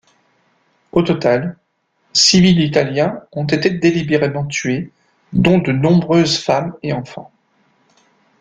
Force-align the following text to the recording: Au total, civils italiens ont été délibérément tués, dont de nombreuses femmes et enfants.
Au 0.93 1.03
total, 1.03 1.57
civils 2.11 2.59
italiens 2.59 3.21
ont 3.33 3.45
été 3.45 3.69
délibérément 3.69 4.47
tués, 4.47 4.91
dont 5.31 5.59
de 5.59 5.71
nombreuses 5.71 6.39
femmes 6.43 6.73
et 6.81 6.91
enfants. 6.91 7.31